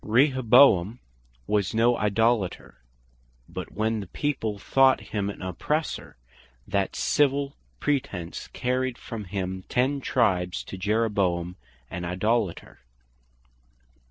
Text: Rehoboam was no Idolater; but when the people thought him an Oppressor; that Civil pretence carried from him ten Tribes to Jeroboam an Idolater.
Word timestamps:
Rehoboam 0.03 0.99
was 1.45 1.75
no 1.75 1.95
Idolater; 1.95 2.79
but 3.47 3.71
when 3.71 3.99
the 3.99 4.07
people 4.07 4.57
thought 4.57 4.99
him 5.13 5.29
an 5.29 5.43
Oppressor; 5.43 6.17
that 6.67 6.95
Civil 6.95 7.55
pretence 7.79 8.47
carried 8.47 8.97
from 8.97 9.25
him 9.25 9.63
ten 9.69 9.99
Tribes 10.01 10.63
to 10.63 10.75
Jeroboam 10.75 11.55
an 11.91 12.03
Idolater. 12.03 12.79